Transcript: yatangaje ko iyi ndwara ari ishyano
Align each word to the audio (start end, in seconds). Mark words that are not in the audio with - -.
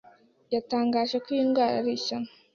yatangaje 0.53 1.15
ko 1.23 1.27
iyi 1.35 1.43
ndwara 1.49 1.75
ari 1.81 1.91
ishyano 1.97 2.29